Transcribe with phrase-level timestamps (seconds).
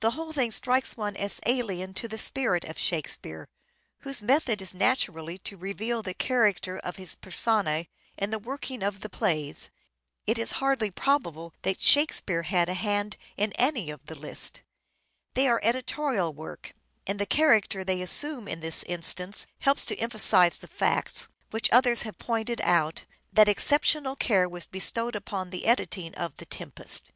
[0.00, 3.48] The whole thing strikes one as alien to the spirit of" Shakespeare,"
[4.00, 9.00] whose method is naturally to reveal the character of his personae in the working of
[9.00, 9.70] the plays.
[10.26, 14.60] It is hardly probable that "Shakespeare" had a hand in any of the lists:
[15.32, 16.74] they are editorial work;
[17.06, 20.68] and 'THE TEMPEST'1 515 the character they assume in this instance helps to emphasize the
[20.68, 26.36] fact, which others have pointed out, that exceptional care was bestowed upon the editing of"
[26.36, 27.10] The Tempest."